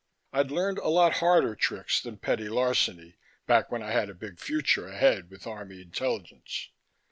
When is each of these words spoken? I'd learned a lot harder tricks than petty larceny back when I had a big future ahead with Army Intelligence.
I'd 0.33 0.49
learned 0.49 0.79
a 0.79 0.87
lot 0.87 1.17
harder 1.17 1.53
tricks 1.53 2.01
than 2.01 2.17
petty 2.17 2.49
larceny 2.49 3.17
back 3.45 3.71
when 3.71 3.83
I 3.83 3.91
had 3.91 4.09
a 4.09 4.15
big 4.15 4.39
future 4.39 4.87
ahead 4.87 5.29
with 5.29 5.45
Army 5.45 5.79
Intelligence. 5.79 6.71